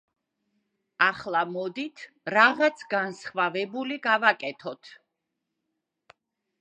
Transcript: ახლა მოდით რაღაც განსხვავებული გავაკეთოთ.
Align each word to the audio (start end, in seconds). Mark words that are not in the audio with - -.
ახლა 1.07 1.43
მოდით 1.49 2.01
რაღაც 2.35 2.81
განსხვავებული 2.95 3.99
გავაკეთოთ. 4.09 4.91